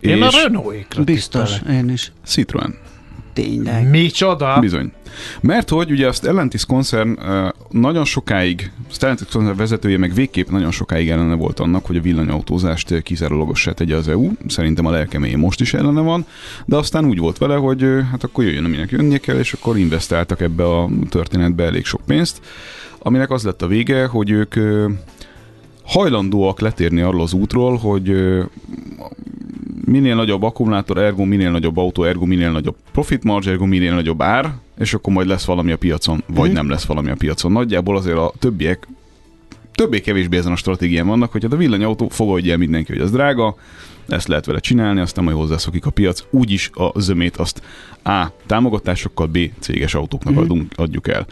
[0.00, 1.78] Én a és Renault-ékra Biztos, tippelek.
[1.78, 2.12] én is.
[2.24, 2.74] Citroen.
[3.32, 3.90] Tényleg.
[3.90, 4.58] Micsoda?
[4.60, 4.92] Bizony.
[5.40, 7.18] Mert hogy ugye a Stellantis koncern
[7.70, 13.02] nagyon sokáig, Stellantis koncern vezetője meg végképp nagyon sokáig ellene volt annak, hogy a villanyautózást
[13.02, 14.30] kizárólagossá tegye az EU.
[14.46, 16.26] Szerintem a lelkeméje most is ellene van,
[16.64, 20.40] de aztán úgy volt vele, hogy hát akkor jöjjön, aminek jönnie kell, és akkor investáltak
[20.40, 22.40] ebbe a történetbe elég sok pénzt,
[22.98, 24.54] aminek az lett a vége, hogy ők
[25.92, 28.14] hajlandóak letérni arról az útról, hogy
[29.84, 34.22] minél nagyobb akkumulátor, ergo minél nagyobb autó, ergo minél nagyobb profit marge, ergo minél nagyobb
[34.22, 36.56] ár, és akkor majd lesz valami a piacon, vagy Mhm.
[36.56, 37.52] nem lesz valami a piacon.
[37.52, 38.88] Nagyjából azért a többiek
[39.74, 43.56] többé-kevésbé ezen a stratégián vannak, hogy hát a villanyautó fogadja el mindenki, hogy az drága,
[44.08, 47.62] ezt lehet vele csinálni, aztán majd hozzászokik a piac, úgyis a zömét azt
[48.02, 48.26] A.
[48.46, 49.38] támogatásokkal, B.
[49.58, 50.42] céges autóknak Mhm.
[50.42, 51.26] adunk, adjuk el.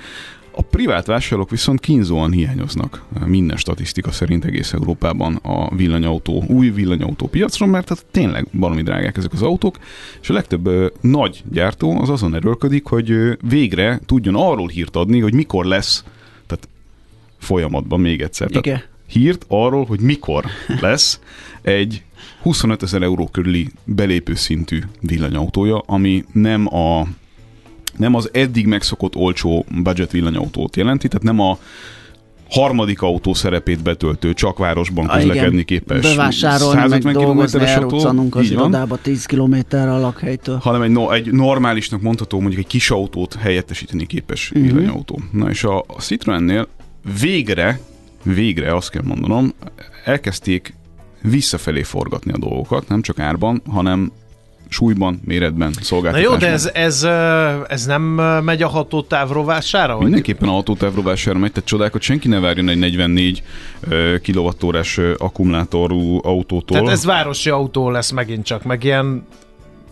[0.53, 7.27] A privát vásárlók viszont kínzóan hiányoznak minden statisztika szerint egész Európában a villanyautó, új villanyautó
[7.27, 9.79] piacról, mert hát tényleg valami drágák ezek az autók,
[10.21, 14.97] és a legtöbb ö, nagy gyártó az azon erőlködik, hogy ö, végre tudjon arról hírt
[14.97, 16.05] adni, hogy mikor lesz,
[16.47, 16.69] tehát
[17.39, 18.49] folyamatban még egyszer.
[18.49, 18.83] Tehát Igen.
[19.07, 20.45] hírt arról, hogy mikor
[20.81, 21.21] lesz
[21.63, 22.03] egy
[22.43, 27.07] 25 ezer euró körüli belépő szintű villanyautója, ami nem a
[27.96, 31.59] nem az eddig megszokott olcsó budget villanyautót jelenti, tehát nem a
[32.50, 35.64] harmadik autó szerepét betöltő, csak városban Ah, közlekedni igen.
[35.64, 40.57] képes Bevásárolni, meg dolgozni, elruccanunk az irodába 10 kilométerre a lakhelytől.
[40.57, 44.62] hanem egy, no, egy normálisnak mondható, mondjuk egy kis autót helyettesíteni képes Mhm.
[44.62, 44.79] uh-huh.
[44.79, 45.20] villanyautó.
[45.33, 46.68] Na és a, a Citroennél
[47.20, 47.81] végre,
[48.22, 49.53] végre azt kell mondanom,
[50.05, 50.74] elkezdték
[51.22, 54.12] visszafelé forgatni a dolgokat, nem csak árban, hanem
[54.73, 56.33] súlyban, méretben, Na szolgáltatásban.
[56.35, 57.03] jó, de ez, ez,
[57.69, 58.03] ez nem
[58.45, 59.93] megy a hatótávrovására?
[59.93, 63.43] Hogy Mindenképpen a autótávrovására megy, tehát csodákat senki ne várjon egy 44
[64.23, 66.77] kWh akkumulátorú autótól.
[66.79, 69.27] Tehát ez városi autó lesz megint csak, meg ilyen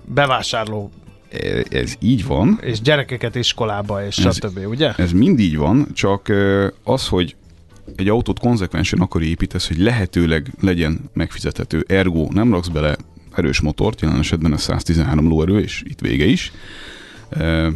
[0.05, 0.91] bevásárló,
[1.33, 4.93] E- ez így van, és gyerekeket iskolába, és Ez- stb., ugye?
[4.97, 6.33] ez mind így van, csak
[6.85, 7.37] az, hogy
[7.97, 11.85] egy autót konzekvensen akar építesz, hogy lehetőleg legyen megfizethető.
[11.89, 12.97] Ergo nem raksz bele
[13.39, 16.53] erős motort, jelen esetben ez 113 lóerő, és itt vége is.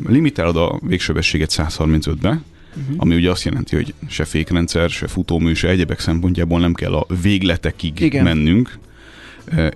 [0.06, 2.96] Limitálod a végsebességet 135-be, uh-huh.
[2.96, 7.06] ami ugye azt jelenti, hogy se fékrendszer, se futómű, se egyebek szempontjából nem kell a
[7.22, 8.24] végletekig Igen.
[8.24, 8.78] mennünk,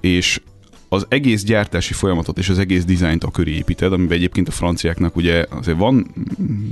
[0.00, 0.40] és
[0.88, 5.16] az egész gyártási folyamatot és az egész dizájnt a köré építed, amiben egyébként a franciáknak
[5.16, 6.06] ugye azért van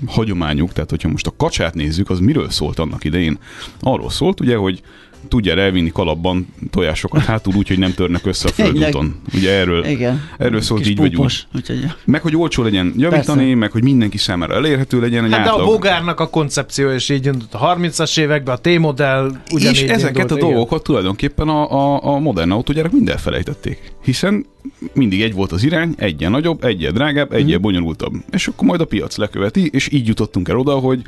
[0.07, 3.39] hagyományuk, tehát hogyha most a kacsát nézzük, az miről szólt annak idején?
[3.81, 4.83] Arról szólt ugye, hogy
[5.29, 9.21] tudja elvinni kalapban tojásokat hátul úgy, hogy nem törnek össze a földúton.
[9.35, 10.23] Ugye erről, Igen.
[10.39, 11.47] erről szólt Kis így vagy úgy.
[11.55, 13.55] Úgyhogy, Meg hogy olcsó legyen javítani, Persze.
[13.55, 15.67] meg hogy mindenki számára elérhető legyen egy Hát de a átlag.
[15.67, 20.31] Bogárnak a koncepció is így indult a 30-as években, a T-modell ugyanígy és ezeket indult,
[20.31, 20.49] a igen.
[20.49, 23.93] dolgokat tulajdonképpen a, a, a modern autógyárak mind elfelejtették.
[24.03, 24.47] Hiszen
[24.93, 28.13] mindig egy volt az irány, egyen nagyobb, egyen drágább, egyen bonyolultabb.
[28.31, 31.03] És akkor majd a piac leköveti, és így jutottunk el oda, hogy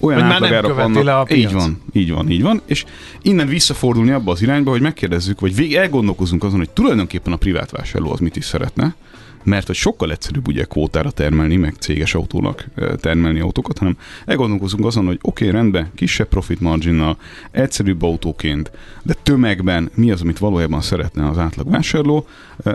[0.00, 1.04] olyan Hogy követi vannak.
[1.04, 1.38] le a piac.
[1.38, 2.60] Így van, így van, így van.
[2.66, 2.84] És
[3.22, 7.70] innen visszafordulni abba az irányba, hogy megkérdezzük, vagy vég elgondolkozunk azon, hogy tulajdonképpen a privát
[7.70, 8.94] vásárló az mit is szeretne,
[9.42, 12.64] mert hogy sokkal egyszerűbb ugye kvótára termelni, meg céges autónak
[12.96, 17.16] termelni autókat, hanem elgondolkozunk azon, hogy oké, okay, rendben, kisebb profit marginnal,
[17.50, 18.70] egyszerűbb autóként,
[19.02, 22.26] de tömegben mi az, amit valójában szeretne az átlag vásárló,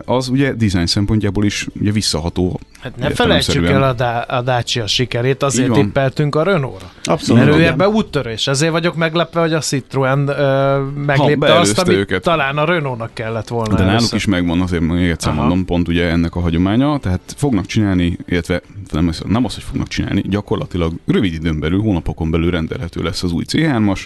[0.06, 2.60] az ugye design szempontjából is ugye visszaható.
[2.80, 6.92] Hát ne felejtsük el a, Dá- a Dacia sikerét, azért tippeltünk a Renault-ra.
[7.04, 7.44] abszolút.
[7.44, 7.72] Mert ő igen.
[7.72, 12.22] ebbe úttörés, ezért vagyok meglepve, hogy a Citroen ö, meglépte beelőzte azt, amit őket.
[12.22, 15.40] talán a Renault-nak kellett volna De náluk is megvan azért, még egyszer Aha.
[15.42, 18.62] mondom, pont ugye ennek a hagyománya, tehát fognak csinálni, illetve
[18.92, 23.24] nem az, nem az, hogy fognak csinálni, gyakorlatilag rövid időn belül, hónapokon belül rendelhető lesz
[23.24, 24.04] az új C3-as,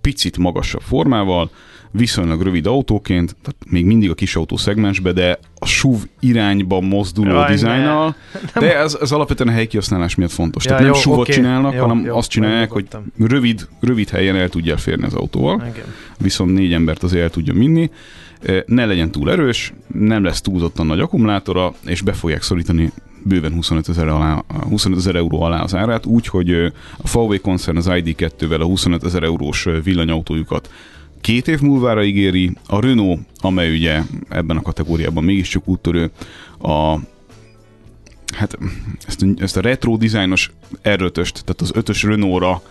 [0.00, 1.50] picit magasabb formával,
[1.90, 7.30] viszonylag rövid autóként, tehát még mindig a kis autó szegmensbe, de a SUV irányba mozduló
[7.30, 7.50] Jaj, ne.
[7.50, 8.14] dizájnnal,
[8.54, 10.64] de ez, ez alapvetően a helyi kihasználás miatt fontos.
[10.64, 12.86] Ja, tehát nem SUV-ot oké, csinálnak, jó, hanem jó, azt csinálják, hogy
[13.18, 15.84] rövid, rövid helyen el tudjál férni az autóval Igen.
[16.18, 17.90] viszont négy embert azért el tudja minni,
[18.40, 23.52] Eh, ne legyen túl erős, nem lesz túlzottan nagy akkumulátora, és be fogják szorítani bőven
[23.52, 27.86] 25 ezer, alá, 25 ezer euró alá az árát, úgyhogy eh, a VW koncern az
[27.88, 30.70] ID2-vel a 25 ezer eurós eh, villanyautójukat
[31.20, 36.10] két év múlvára ígéri, a Renault, amely ugye ebben a kategóriában mégiscsak úttörő,
[36.58, 36.98] a
[38.36, 38.58] hát
[39.06, 40.50] ezt, ezt a retro dizájnos
[40.82, 42.62] R5-öst, tehát az ötös Renault-ra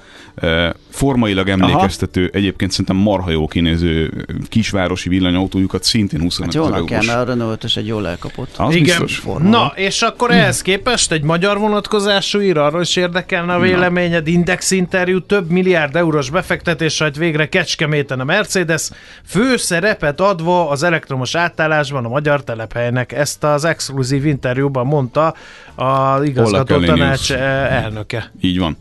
[0.89, 7.19] formailag emlékeztető, egyébként szerintem marha jó kinéző kisvárosi villanyautójukat szintén 25 Hát jól kell, mert
[7.19, 8.49] a Renault egy jól elkapott.
[8.57, 8.83] Az Igen.
[8.83, 9.17] biztos.
[9.17, 9.49] forma.
[9.49, 15.19] Na, és akkor ehhez képest egy magyar vonatkozású ír, arról is érdekelne a véleményed, indexinterjú,
[15.21, 18.89] több milliárd eurós befektetés sajt végre Kecskeméten a Mercedes,
[19.25, 23.11] fő szerepet adva az elektromos átállásban a magyar telephelynek.
[23.11, 25.33] Ezt az exkluzív interjúban mondta
[25.75, 28.31] a igazgató tanács eh, elnöke.
[28.41, 28.77] Így van.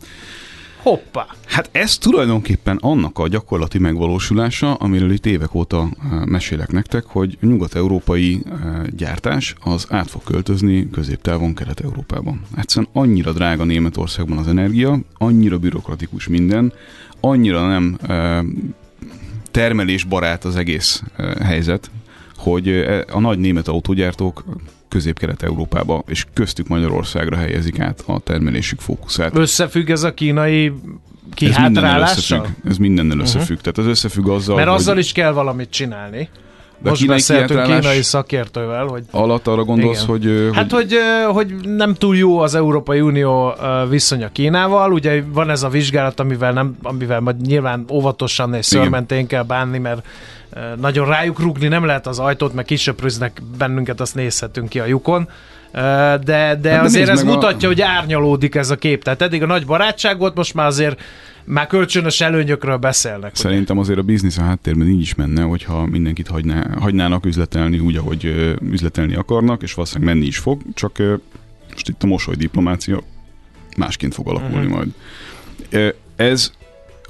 [0.89, 1.25] Hoppá!
[1.45, 7.37] Hát ez tulajdonképpen annak a gyakorlati megvalósulása, amiről itt évek óta eh, mesélek nektek, hogy
[7.41, 12.41] nyugat-európai eh, gyártás az át fog költözni középtávon Kelet-Európában.
[12.57, 16.73] Egyszerűen annyira drága Németországban az energia, annyira bürokratikus minden,
[17.19, 18.39] annyira nem eh,
[19.51, 21.03] termelésbarát az egész
[21.41, 21.91] helyzet,
[22.37, 22.69] hogy
[23.11, 24.43] a nagy német autógyártók
[24.89, 29.37] közép-kelet-európába és köztük Magyarországra helyezik át a termelésük fókuszát.
[29.37, 32.37] Összefügg ez a kínai Ez mindennel kihátrálással?
[32.39, 32.69] összefügg.
[32.71, 33.57] Ez mindennel összefügg.
[33.57, 36.29] Tehát az összefügg azzal, Mert hogy azzal is kell valamit csinálni.
[36.81, 40.09] de Most kínai beszéltünk kínai szakértővel, hogy alatt arra gondolsz, Igen.
[40.09, 40.95] hogy, Hát, hogy,
[41.31, 43.53] hogy, hogy nem túl jó az Európai Unió
[43.89, 44.91] viszonya Kínával.
[44.91, 49.77] Ugye van ez a vizsgálat, amivel, nem, amivel majd nyilván óvatosan és szörmentén kell bánni,
[49.77, 50.05] mert
[50.79, 55.29] nagyon rájuk rugni nem lehet az ajtót, meg kisöpröznek bennünket, azt nézhetünk ki a lyukon.
[55.71, 59.03] De, de, de Hát azért nézd ez meg a- mutatja, hogy árnyalódik ez a kép.
[59.03, 61.01] Tehát eddig a nagy barátság volt, most már azért
[61.43, 63.31] már kölcsönös előnyökről beszélnek.
[63.31, 63.41] ugye?
[63.41, 67.95] szerintem azért a biznisz a háttérben így is menne, hogyha mindenkit hagyná, hagynának üzletelni úgy,
[67.95, 70.97] ahogy üzletelni akarnak, és valószínűleg menni is fog, csak
[71.71, 73.01] most itt a mosolydiplomácia
[73.77, 74.85] másként fog alakulni uh-huh.
[75.71, 75.93] majd.
[76.15, 76.51] Ez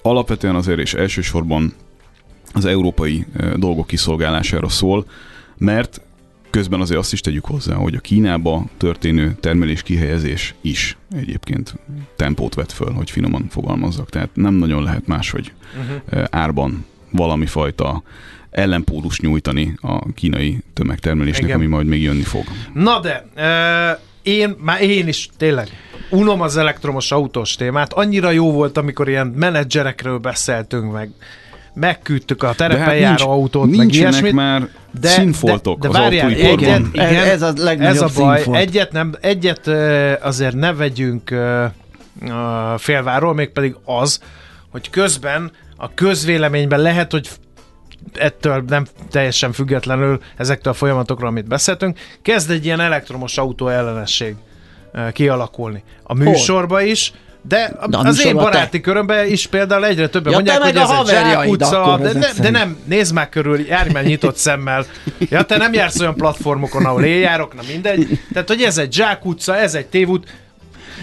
[0.02, 1.73] alapvetően azért és elsősorban
[2.54, 5.06] az európai dolgok kiszolgálására szól,
[5.58, 6.02] mert
[6.50, 11.74] közben azért azt is tegyük hozzá, hogy a Kínába történő termelés kihelyezés is egyébként
[12.16, 14.10] tempót vett föl, hogy finoman fogalmazzak.
[14.10, 15.54] Tehát nem nagyon lehet máshogy
[16.10, 18.04] ö, árban valami fajta
[18.52, 21.56] ellenpólus nyújtani a kínai tömegtermelésnek, Igen.
[21.56, 22.44] ami majd még jönni fog.
[22.74, 25.70] Na de, e, én, már én is tényleg
[26.10, 27.94] unom az elektromos autós témát.
[27.94, 31.12] Annyira jó volt, amikor ilyen menedzserekről beszéltünk meg,
[31.80, 34.34] megküldtük a terepen hát járó nincs- autót, meg ilyesmit.
[34.34, 34.68] már
[35.02, 36.63] színfoltok az várjál, autóiparban.
[36.65, 38.36] egyet, Igen, igen, ez a legnagyobb ez a baj.
[38.36, 38.58] színfolt.
[38.58, 39.68] Egyet, nem, egyet
[40.24, 41.36] azért ne vegyünk
[42.78, 44.20] félváról, mégpedig az,
[44.72, 47.30] hogy közben a közvéleményben lehet, hogy
[48.13, 54.36] ettől nem teljesen függetlenül ezektől a folyamatokról, amit beszéltünk, kezd egy ilyen elektromos autó ellenesség
[55.13, 55.84] kialakulni.
[56.04, 60.38] A műsorba is, de, De a az én baráti körömben is például egyre többen Ja,
[60.38, 63.60] mondják, te hogy meg ez a egy zsákutca, de, ne, de nem, nézd már körül,
[63.60, 64.86] járj már nyitott szemmel.
[65.19, 68.19] Ja, te nem jársz olyan platformokon, ahol én járok, na mindegy.
[68.34, 70.28] Tehát, hogy ez egy zsákutca, ez egy tévút,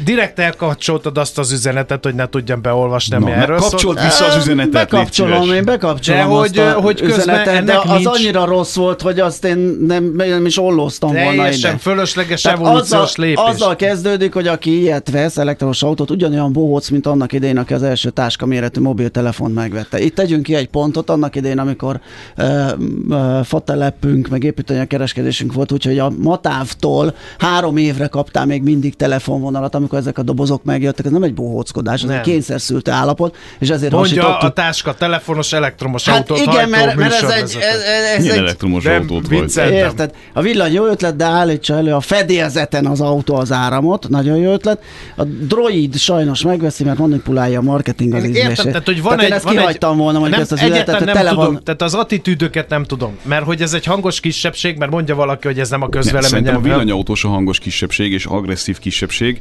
[0.05, 3.71] direkt elkapcsoltad azt az üzenetet, hogy ne tudjam beolvasni, ami erről szólt.
[3.71, 7.89] kapcsolt vissza az üzenetet, Bekapcsolom, én bekapcsolom De azt hogy- a hogy üzenetet, de az
[7.91, 11.79] nincs- annyira rossz volt, hogy azt én nem, nem is ollóztam volna Teljesen ide.
[11.81, 13.45] fölösleges Tehát evolúciós azzal, lépés.
[13.47, 17.83] azzal kezdődik, hogy aki ilyet vesz, elektromos autót, ugyanolyan bohóc, mint annak idején, aki az
[17.83, 20.01] első táska méretű mobiltelefont megvette.
[20.01, 22.01] Itt tegyünk ki egy pontot, annak idején, amikor
[22.39, 22.67] uh,
[23.09, 29.75] uh, fatelepünk, meg építőanyag kereskedésünk volt, úgyhogy a Matávtól három évre kaptál még mindig telefonvonalat,
[29.87, 31.05] amikor ezek a dobozok megjöttek.
[31.05, 32.17] Ez nem egy bohóckodás, ez Nem.
[32.17, 34.49] egy kényszerszült állapot, és ezért Mondja hasítottuk.
[34.49, 37.81] a táska, telefonos, elektromos Hát autót igen, mert, mert ez egy, ez,
[38.15, 39.57] ez Milyen egy elektromos Nem, autót vagy?
[39.57, 40.15] Érted?
[40.33, 44.53] A villany jó ötlet, de állítsa elő a fedélzeten az autó az áramot, nagyon jó
[44.53, 44.83] ötlet.
[45.17, 48.49] A droid sajnos megveszi, mert manipulálja a marketing az ízlését.
[48.49, 49.29] Értem, tehát, hogy van tehát egy...
[49.31, 51.45] én ezt van kihagytam egy, volna, mondjuk nem, ezt az üzenetet, hogy nem tele tudom,
[51.45, 51.61] van...
[51.65, 55.59] tehát az attitűdöket nem tudom, mert hogy ez egy hangos kisebbség, mert mondja valaki, hogy
[55.59, 56.31] ez nem a Nem, közvélemény.
[56.31, 59.41] szerintem a villanyautós a hangos kisebbség és agresszív kisebbség.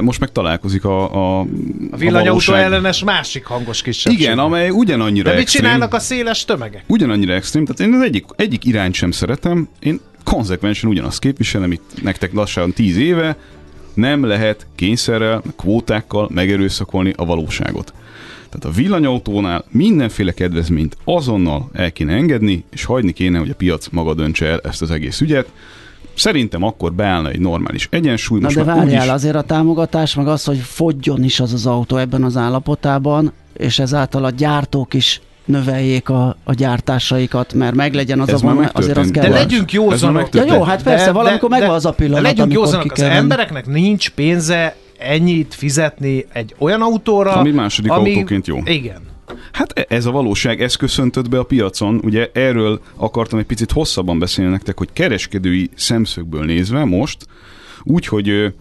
[0.00, 1.40] Most meg találkozik a, a,
[1.90, 2.62] A villanyautó valóság.
[2.62, 4.20] ellenes másik hangos kisebbség.
[4.20, 5.62] Igen, amely ugyanannyira De mit extrém.
[5.62, 6.82] csinálnak a széles tömegek?
[6.86, 12.02] Ugyanannyira extrém, tehát én az egyik, egyik irányt sem szeretem, én konzekvensen ugyanazt képviselem itt
[12.02, 13.36] nektek lassan tíz éve,
[13.94, 17.92] nem lehet kényszerrel, kvótákkal megerőszakolni a valóságot.
[18.48, 23.88] Tehát a villanyautónál mindenféle kedvezményt azonnal el kéne engedni, és hagyni kéne, hogy a piac
[23.90, 25.52] maga döntse el ezt az egész ügyet.
[26.20, 28.38] Szerintem akkor beállna egy normális egyensúly.
[28.38, 31.66] Na Most de várjál, úgyis- azért a támogatás, meg az, hogy fogjon is az az
[31.66, 38.20] autó ebben az állapotában, és ezáltal a gyártók is növeljék a, a gyártásaikat, mert meglegyen
[38.20, 39.22] az Ez a azért az kell.
[39.22, 40.34] De legyünk józanok.
[40.34, 44.10] Ja, jó, hát persze, valamikor megvan az a pillanat, de legyünk józanok, az embereknek nincs
[44.10, 48.58] pénze ennyit fizetni egy olyan autóra, Ami második autóként jó.
[48.64, 49.09] Igen.
[49.52, 52.00] Hát e- ez a valóság, ez köszöntött be a piacon.
[52.04, 57.26] Ugye erről akartam egy picit hosszabban beszélni nektek, hogy kereskedői szemszögből nézve most,
[57.82, 58.52] úgyhogy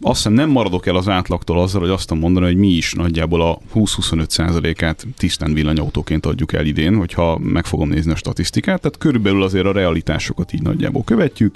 [0.00, 3.42] azt hiszem nem maradok el az átlagtól azzal, hogy azt mondani, hogy mi is nagyjából
[3.42, 8.98] a 20-25 százalékát tisztán villanyautóként adjuk el idén, hogyha meg fogom nézni a statisztikát, tehát
[8.98, 11.54] körülbelül azért a realitásokat így nagyjából követjük.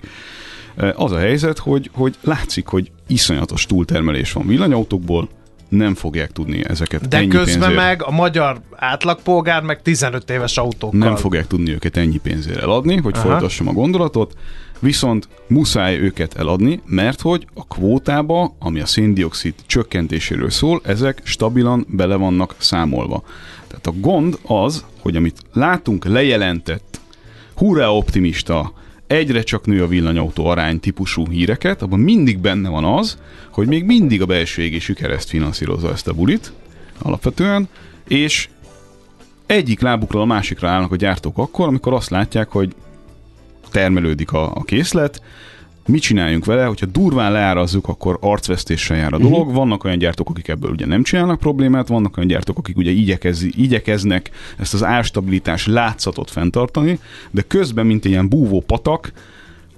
[0.76, 5.28] E, Az a helyzet, hogy, hogy látszik, hogy iszonyatos túltermelés van villanyautókból,
[5.70, 7.74] nem fogják tudni ezeket De ennyi közben pénzért.
[7.74, 10.98] meg a magyar átlagpolgár meg 15 éves autókkal.
[10.98, 13.28] Nem fogják tudni őket ennyi pénzért eladni, hogy Aha.
[13.28, 14.34] folytassam a gondolatot,
[14.78, 21.86] viszont muszáj őket eladni, mert hogy a kvótába, ami a széndiokszid csökkentéséről szól, ezek stabilan
[21.88, 23.22] bele vannak számolva.
[23.66, 27.00] Tehát a gond az, hogy amit látunk lejelentett,
[27.54, 28.72] hurrá optimista,
[29.10, 33.18] egyre csak nő a villanyautó arány típusú híreket, abban mindig benne van az,
[33.50, 36.52] hogy még mindig a belső égésű kereszt finanszírozza ezt a bulit,
[36.98, 37.68] alapvetően,
[38.08, 38.48] és
[39.46, 42.74] egyik lábukról a másikra állnak a gyártók akkor, amikor azt látják, hogy
[43.70, 45.22] termelődik a, a készlet,
[45.90, 49.40] mit csináljunk vele, hogyha durván leárazzuk, akkor arcvesztéssel jár a dolog.
[49.40, 49.54] Uh-huh.
[49.54, 53.42] Vannak olyan gyártók, akik ebből ugye nem csinálnak problémát, vannak olyan gyártók, akik ugye igyekez,
[53.42, 56.98] igyekeznek ezt az árstabilitás látszatot fenntartani,
[57.30, 59.12] de közben, mint ilyen búvó patak,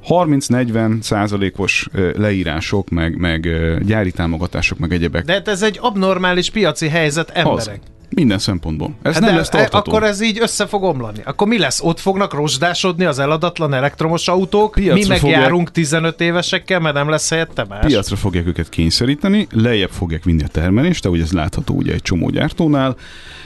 [0.08, 3.48] 30-40 százalékos leírások, meg, meg
[3.86, 5.24] gyári támogatások, meg egyebek.
[5.24, 7.80] De hát ez egy abnormális piaci helyzet emberek.
[7.84, 7.90] Az.
[8.14, 8.94] Minden szempontból.
[9.02, 9.90] Ez Hát nem de lesz tartató.
[9.90, 11.18] Akkor ez így össze fog omlani.
[11.24, 11.80] Akkor mi lesz?
[11.82, 16.94] Ott fognak rozsdásodni az eladatlan elektromos autók, Piacra mi meg fogják- járunk 15 évesekkel, mert
[16.94, 17.86] nem lesz helyette más.
[17.86, 22.30] piacra fogják őket kényszeríteni, lejjebb fogják vinni a termelést, ahogy ez látható ugye egy csomó
[22.30, 22.96] gyártónál,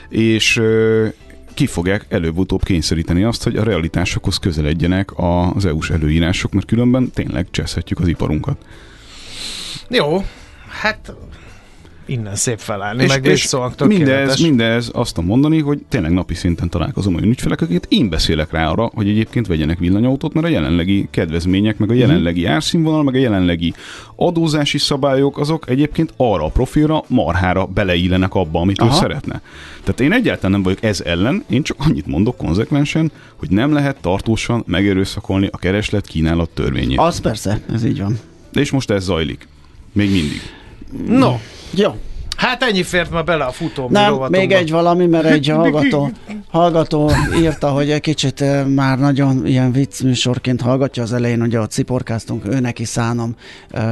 [0.09, 0.61] és
[1.55, 7.47] ki fogják előbb-utóbb kényszeríteni azt, hogy a realitásokhoz közeledjenek az EU-s előírások, mert különben tényleg
[7.51, 8.57] cseszhetjük az iparunkat.
[9.89, 10.25] Jó,
[10.81, 11.13] hát
[12.07, 16.35] innen szép felállni, És, meg és visszóak mindez, mindez azt tudom mondani, hogy tényleg napi
[16.35, 20.51] szinten találkozom olyan ügyfelek, akiket én beszélek rá arra, hogy egyébként vegyenek villanyautót, mert a
[20.51, 22.51] jelenlegi kedvezmények, meg a jelenlegi Mhm.
[22.53, 23.75] árszínvonal, meg a jelenlegi
[24.17, 28.95] adózási szabályok, azok egyébként arra a profilra, marhára beleillenek abba, amit Aha.
[28.97, 29.41] ő szeretne.
[29.85, 33.97] Tehát én egyáltalán nem vagyok ez ellen, én csak annyit mondok konzekvensen, hogy nem lehet
[34.01, 36.99] tartósan megerőszakolni a kereslet kínálat törvényét.
[36.99, 38.19] Az persze, ez így van.
[38.53, 39.49] De és most ez zajlik.
[39.93, 40.41] Még mindig.
[41.19, 41.35] No,
[41.71, 41.95] Jó.
[42.37, 46.11] hát ennyi fért ma bele a futó Nem, még egy valami, mert egy hallgató,
[46.51, 47.11] hallgató
[47.41, 48.45] írta, hogy egy kicsit
[48.75, 53.37] már nagyon ilyen vicc műsorként hallgatja az elején, ugye a ciporkáztunk, ő neki szánom
[53.73, 53.83] uh,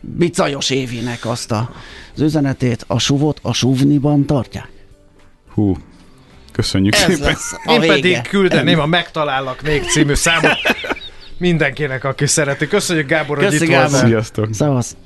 [0.00, 1.70] Bicajos Évinek azt a,
[2.14, 4.68] az üzenetét, a suvot a suvniban tartják.
[5.54, 5.76] Hú,
[6.52, 7.18] köszönjük Ez szépen.
[7.26, 7.92] lesz a Én vége.
[7.94, 10.56] pedig küldeném a Megtalállak még című számot
[11.38, 12.66] mindenkinek, aki szereti.
[12.68, 13.98] Köszönjük Gábor, hogy Köszi, itt Gábor.
[13.98, 14.48] Sziasztok!
[14.52, 14.96] Szevasz.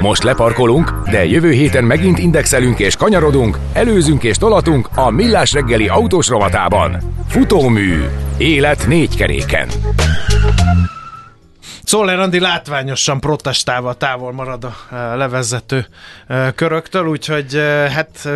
[0.00, 5.88] Most leparkolunk, de jövő héten megint indexelünk és kanyarodunk, előzünk és tolatunk a Millás reggeli
[5.88, 6.96] autós rovatában.
[7.28, 8.04] Futómű.
[8.36, 9.68] Élet négy keréken.
[11.88, 15.86] Czoller Andi látványosan protestálva távol marad a eh, levezető
[16.26, 18.28] eh, köröktől, úgyhogy eh, hát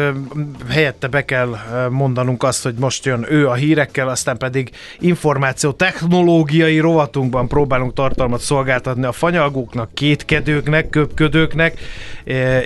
[0.69, 1.57] helyette be kell
[1.91, 8.41] mondanunk azt, hogy most jön ő a hírekkel, aztán pedig információ technológiai rovatunkban próbálunk tartalmat
[8.41, 11.81] szolgáltatni a fanyalgóknak, kétkedőknek, köpködőknek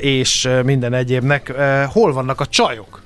[0.01, 1.53] és minden egyébnek.
[1.93, 3.05] Hol vannak a csajok?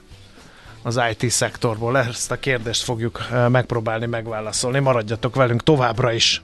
[0.83, 1.99] az IT szektorból.
[1.99, 4.79] Ezt a kérdést fogjuk megpróbálni megválaszolni.
[4.79, 6.43] Maradjatok velünk továbbra is.